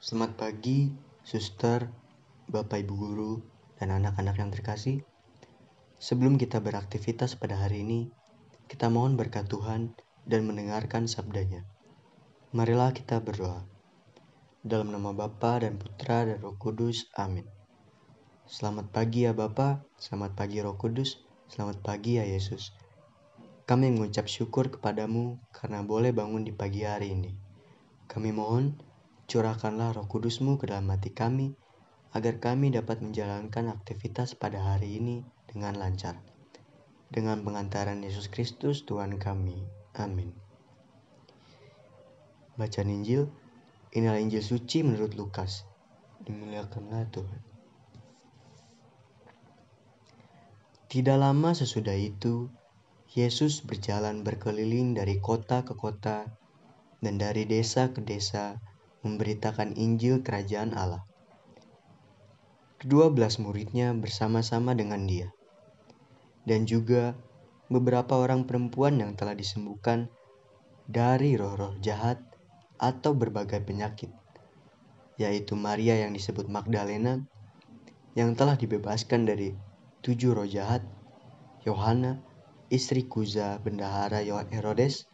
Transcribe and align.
Selamat 0.00 0.32
pagi, 0.32 0.88
suster, 1.20 1.84
bapak 2.48 2.88
ibu 2.88 2.96
guru, 2.96 3.32
dan 3.76 3.92
anak-anak 3.92 4.32
yang 4.40 4.48
terkasih. 4.48 5.04
Sebelum 6.00 6.40
kita 6.40 6.56
beraktivitas 6.56 7.36
pada 7.36 7.60
hari 7.60 7.84
ini, 7.84 8.08
kita 8.64 8.88
mohon 8.88 9.20
berkat 9.20 9.52
Tuhan 9.52 9.92
dan 10.24 10.48
mendengarkan 10.48 11.04
sabdanya. 11.04 11.68
Marilah 12.56 12.96
kita 12.96 13.20
berdoa. 13.20 13.60
Dalam 14.64 14.88
nama 14.88 15.12
Bapa 15.12 15.60
dan 15.60 15.76
Putra 15.76 16.24
dan 16.24 16.40
Roh 16.40 16.56
Kudus, 16.56 17.04
amin. 17.12 17.44
Selamat 18.48 18.88
pagi 18.88 19.28
ya 19.28 19.36
Bapa, 19.36 19.84
selamat 20.00 20.32
pagi 20.32 20.64
Roh 20.64 20.80
Kudus, 20.80 21.20
selamat 21.52 21.84
pagi 21.84 22.16
ya 22.16 22.24
Yesus. 22.24 22.72
Kami 23.68 23.92
mengucap 23.92 24.32
syukur 24.32 24.72
kepadamu 24.72 25.36
karena 25.52 25.84
boleh 25.84 26.16
bangun 26.16 26.40
di 26.40 26.56
pagi 26.56 26.88
hari 26.88 27.12
ini. 27.12 27.36
Kami 28.08 28.32
mohon 28.32 28.88
Curahkanlah 29.30 29.94
roh 29.94 30.10
kudusmu 30.10 30.58
ke 30.58 30.66
dalam 30.66 30.90
hati 30.90 31.14
kami, 31.14 31.54
agar 32.10 32.42
kami 32.42 32.74
dapat 32.74 32.98
menjalankan 32.98 33.70
aktivitas 33.70 34.34
pada 34.34 34.58
hari 34.58 34.98
ini 34.98 35.22
dengan 35.46 35.78
lancar. 35.78 36.18
Dengan 37.14 37.46
pengantaran 37.46 38.02
Yesus 38.02 38.26
Kristus 38.26 38.82
Tuhan 38.82 39.22
kami. 39.22 39.62
Amin. 39.94 40.34
Bacaan 42.58 42.90
Injil, 42.90 43.30
inilah 43.94 44.18
Injil 44.18 44.42
suci 44.42 44.82
menurut 44.82 45.14
Lukas. 45.14 45.62
Dimuliakanlah 46.26 47.06
Tuhan. 47.14 47.40
Tidak 50.90 51.14
lama 51.14 51.54
sesudah 51.54 51.94
itu, 51.94 52.50
Yesus 53.14 53.62
berjalan 53.62 54.26
berkeliling 54.26 54.98
dari 54.98 55.22
kota 55.22 55.62
ke 55.62 55.78
kota 55.78 56.26
dan 56.98 57.14
dari 57.14 57.46
desa 57.46 57.94
ke 57.94 58.02
desa 58.02 58.58
memberitakan 59.00 59.76
Injil 59.76 60.20
Kerajaan 60.20 60.76
Allah. 60.76 61.04
Kedua 62.80 63.12
belas 63.12 63.36
muridnya 63.36 63.92
bersama-sama 63.92 64.72
dengan 64.72 65.04
dia, 65.04 65.28
dan 66.48 66.64
juga 66.64 67.12
beberapa 67.68 68.16
orang 68.16 68.48
perempuan 68.48 68.96
yang 68.96 69.12
telah 69.14 69.36
disembuhkan 69.36 70.08
dari 70.88 71.36
roh-roh 71.36 71.76
jahat 71.84 72.18
atau 72.80 73.12
berbagai 73.12 73.60
penyakit, 73.62 74.08
yaitu 75.20 75.52
Maria 75.54 76.00
yang 76.00 76.16
disebut 76.16 76.48
Magdalena, 76.48 77.20
yang 78.16 78.32
telah 78.32 78.56
dibebaskan 78.56 79.28
dari 79.28 79.52
tujuh 80.00 80.32
roh 80.32 80.48
jahat, 80.48 80.80
Yohana, 81.68 82.24
istri 82.72 83.04
Kuza, 83.04 83.60
bendahara 83.60 84.24
Herodes, 84.24 85.04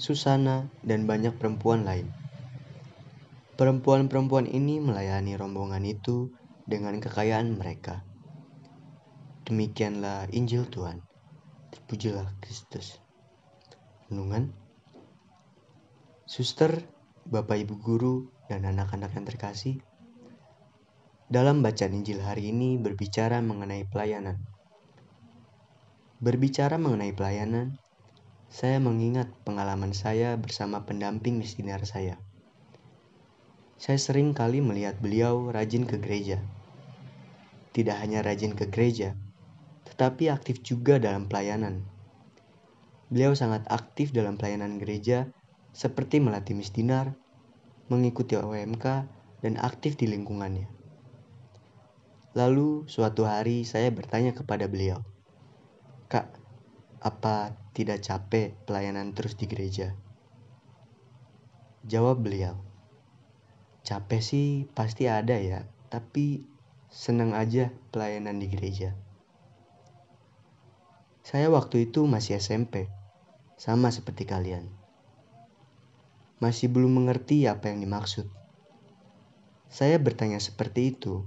Susana, 0.00 0.72
dan 0.80 1.04
banyak 1.04 1.36
perempuan 1.36 1.84
lain. 1.84 2.21
Perempuan-perempuan 3.52 4.48
ini 4.48 4.80
melayani 4.80 5.36
rombongan 5.36 5.84
itu 5.84 6.32
dengan 6.64 6.96
kekayaan 6.96 7.52
mereka. 7.60 8.00
Demikianlah 9.44 10.24
Injil 10.32 10.64
Tuhan. 10.72 11.04
Terpujilah 11.68 12.32
Kristus. 12.40 12.96
Renungan 14.08 14.56
Suster, 16.24 16.80
Bapak 17.28 17.60
Ibu 17.60 17.76
Guru, 17.76 18.32
dan 18.48 18.64
anak-anak 18.64 19.12
yang 19.12 19.28
terkasih, 19.28 19.84
dalam 21.28 21.60
bacaan 21.60 21.92
Injil 21.92 22.24
hari 22.24 22.48
ini 22.56 22.80
berbicara 22.80 23.44
mengenai 23.44 23.84
pelayanan. 23.84 24.40
Berbicara 26.24 26.80
mengenai 26.80 27.12
pelayanan, 27.12 27.76
saya 28.48 28.80
mengingat 28.80 29.28
pengalaman 29.44 29.92
saya 29.92 30.40
bersama 30.40 30.88
pendamping 30.88 31.36
misioner 31.36 31.84
saya 31.84 32.16
saya 33.82 33.98
sering 33.98 34.30
kali 34.30 34.62
melihat 34.62 34.94
beliau 35.02 35.50
rajin 35.50 35.82
ke 35.82 35.98
gereja. 35.98 36.38
Tidak 37.74 37.98
hanya 37.98 38.22
rajin 38.22 38.54
ke 38.54 38.70
gereja, 38.70 39.18
tetapi 39.90 40.30
aktif 40.30 40.62
juga 40.62 41.02
dalam 41.02 41.26
pelayanan. 41.26 41.82
Beliau 43.10 43.34
sangat 43.34 43.66
aktif 43.66 44.14
dalam 44.14 44.38
pelayanan 44.38 44.78
gereja, 44.78 45.26
seperti 45.74 46.22
melatih 46.22 46.54
misdinar, 46.54 47.18
mengikuti 47.90 48.38
OMK, 48.38 48.86
dan 49.42 49.58
aktif 49.58 49.98
di 49.98 50.06
lingkungannya. 50.06 50.70
Lalu 52.38 52.86
suatu 52.86 53.26
hari 53.26 53.66
saya 53.66 53.90
bertanya 53.90 54.30
kepada 54.30 54.70
beliau, 54.70 55.02
Kak, 56.06 56.30
apa 57.02 57.58
tidak 57.74 57.98
capek 58.06 58.54
pelayanan 58.62 59.10
terus 59.10 59.34
di 59.34 59.50
gereja? 59.50 59.90
Jawab 61.82 62.22
beliau, 62.22 62.71
Capek 63.82 64.22
sih 64.22 64.48
pasti 64.78 65.10
ada 65.10 65.34
ya, 65.42 65.66
tapi 65.90 66.46
senang 66.86 67.34
aja 67.34 67.74
pelayanan 67.90 68.38
di 68.38 68.46
gereja. 68.46 68.94
Saya 71.26 71.50
waktu 71.50 71.90
itu 71.90 72.06
masih 72.06 72.38
SMP, 72.38 72.86
sama 73.58 73.90
seperti 73.90 74.22
kalian. 74.22 74.70
Masih 76.38 76.70
belum 76.70 77.02
mengerti 77.02 77.50
apa 77.50 77.74
yang 77.74 77.82
dimaksud. 77.82 78.30
Saya 79.66 79.96
bertanya 79.98 80.38
seperti 80.38 80.94
itu 80.94 81.26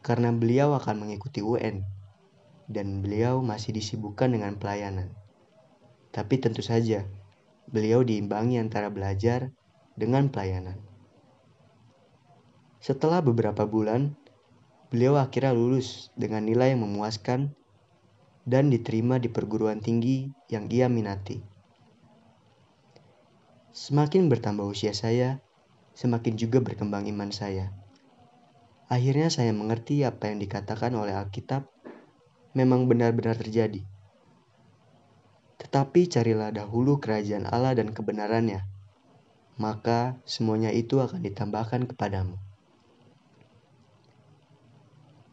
karena 0.00 0.32
beliau 0.32 0.72
akan 0.74 1.04
mengikuti 1.04 1.44
UN 1.44 1.84
dan 2.66 3.04
beliau 3.04 3.38
masih 3.44 3.76
disibukkan 3.76 4.34
dengan 4.34 4.56
pelayanan. 4.56 5.12
Tapi 6.10 6.40
tentu 6.40 6.64
saja, 6.64 7.04
beliau 7.68 8.00
diimbangi 8.00 8.56
antara 8.56 8.88
belajar 8.88 9.52
dengan 10.00 10.32
pelayanan. 10.32 10.87
Setelah 12.78 13.18
beberapa 13.18 13.66
bulan, 13.66 14.14
beliau 14.88 15.18
akhirnya 15.18 15.50
lulus 15.50 16.14
dengan 16.14 16.46
nilai 16.46 16.72
yang 16.72 16.86
memuaskan 16.86 17.52
dan 18.48 18.72
diterima 18.72 19.20
di 19.20 19.28
perguruan 19.28 19.82
tinggi 19.82 20.30
yang 20.48 20.70
ia 20.72 20.88
minati. 20.88 21.42
Semakin 23.74 24.32
bertambah 24.32 24.64
usia 24.64 24.96
saya, 24.96 25.44
semakin 25.92 26.40
juga 26.40 26.64
berkembang 26.64 27.04
iman 27.12 27.28
saya. 27.28 27.74
Akhirnya 28.88 29.28
saya 29.28 29.52
mengerti 29.52 30.00
apa 30.08 30.32
yang 30.32 30.40
dikatakan 30.40 30.96
oleh 30.96 31.12
Alkitab 31.12 31.68
memang 32.56 32.88
benar-benar 32.88 33.36
terjadi. 33.36 33.84
Tetapi 35.60 36.08
carilah 36.08 36.48
dahulu 36.48 36.96
kerajaan 36.96 37.44
Allah 37.44 37.76
dan 37.76 37.92
kebenarannya, 37.92 38.64
maka 39.60 40.16
semuanya 40.24 40.72
itu 40.72 41.04
akan 41.04 41.20
ditambahkan 41.20 41.84
kepadamu. 41.92 42.47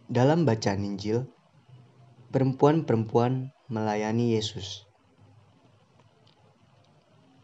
Dalam 0.06 0.46
bacaan 0.46 0.86
Injil, 0.86 1.26
perempuan-perempuan 2.30 3.50
melayani 3.74 4.38
Yesus. 4.38 4.86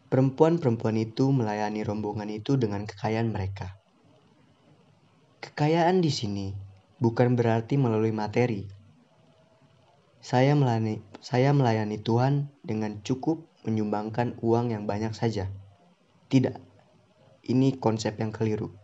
Perempuan-perempuan 0.06 0.94
itu 0.94 1.34
melayani 1.34 1.82
rombongan 1.82 2.30
itu 2.30 2.54
dengan 2.54 2.86
kekayaan 2.86 3.34
mereka. 3.34 3.82
Kekayaan 5.42 6.06
di 6.06 6.14
sini 6.14 6.54
bukan 7.02 7.34
berarti 7.34 7.74
melalui 7.74 8.14
materi. 8.14 8.70
Saya 10.22 10.54
melayani, 10.54 11.02
saya 11.18 11.50
melayani 11.50 11.98
Tuhan 11.98 12.46
dengan 12.62 13.02
cukup 13.02 13.42
menyumbangkan 13.66 14.38
uang 14.38 14.70
yang 14.70 14.86
banyak 14.86 15.10
saja. 15.18 15.50
Tidak, 16.30 16.54
ini 17.42 17.74
konsep 17.74 18.14
yang 18.22 18.30
keliru. 18.30 18.81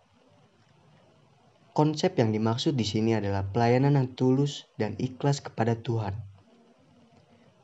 Konsep 1.78 2.18
yang 2.18 2.34
dimaksud 2.34 2.74
di 2.74 2.82
sini 2.82 3.14
adalah 3.14 3.54
pelayanan 3.54 3.94
yang 3.94 4.10
tulus 4.18 4.66
dan 4.74 4.98
ikhlas 4.98 5.38
kepada 5.38 5.78
Tuhan. 5.78 6.10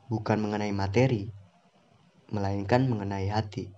Bukan 0.07 0.39
mengenai 0.39 0.71
materi, 0.71 1.27
melainkan 2.31 2.87
mengenai 2.87 3.27
hati. 3.27 3.75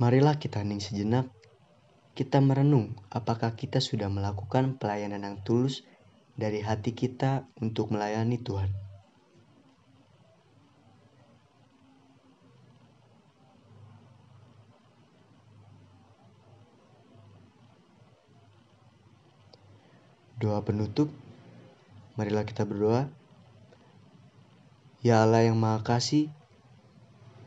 Marilah 0.00 0.40
kita 0.40 0.64
hening 0.64 0.80
sejenak, 0.80 1.28
kita 2.16 2.40
merenung 2.40 2.96
apakah 3.12 3.52
kita 3.52 3.76
sudah 3.76 4.08
melakukan 4.08 4.80
pelayanan 4.80 5.28
yang 5.28 5.36
tulus 5.44 5.84
dari 6.40 6.64
hati 6.64 6.96
kita 6.96 7.44
untuk 7.60 7.92
melayani 7.92 8.40
Tuhan. 8.40 8.83
Doa 20.44 20.60
penutup, 20.60 21.08
marilah 22.20 22.44
kita 22.44 22.68
berdoa. 22.68 23.08
Ya 25.00 25.24
Allah 25.24 25.48
yang 25.48 25.56
Maha 25.56 25.80
Kasih, 25.80 26.28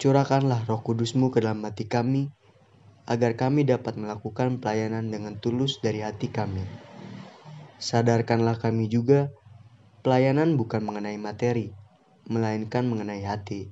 curahkanlah 0.01 0.65
roh 0.65 0.81
kudusmu 0.81 1.29
ke 1.29 1.45
dalam 1.45 1.61
hati 1.61 1.85
kami, 1.85 2.33
agar 3.05 3.37
kami 3.37 3.69
dapat 3.69 4.01
melakukan 4.01 4.57
pelayanan 4.57 5.13
dengan 5.13 5.37
tulus 5.37 5.77
dari 5.77 6.01
hati 6.01 6.33
kami. 6.33 6.65
Sadarkanlah 7.77 8.57
kami 8.57 8.89
juga, 8.89 9.29
pelayanan 10.01 10.57
bukan 10.57 10.81
mengenai 10.81 11.21
materi, 11.21 11.77
melainkan 12.25 12.89
mengenai 12.89 13.21
hati. 13.21 13.69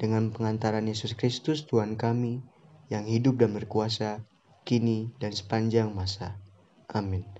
Dengan 0.00 0.32
pengantaran 0.32 0.88
Yesus 0.88 1.12
Kristus 1.12 1.68
Tuhan 1.68 2.00
kami, 2.00 2.40
yang 2.88 3.04
hidup 3.04 3.36
dan 3.36 3.52
berkuasa, 3.52 4.24
kini 4.64 5.12
dan 5.20 5.36
sepanjang 5.36 5.92
masa. 5.92 6.40
Amin. 6.88 7.39